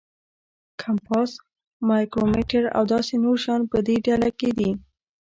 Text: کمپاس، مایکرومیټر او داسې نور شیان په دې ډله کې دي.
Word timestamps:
کمپاس، 0.81 1.31
مایکرومیټر 1.87 2.63
او 2.77 2.83
داسې 2.93 3.13
نور 3.23 3.37
شیان 3.43 3.61
په 3.71 3.77
دې 3.87 3.95
ډله 4.07 4.29
کې 4.39 4.49
دي. 4.57 4.71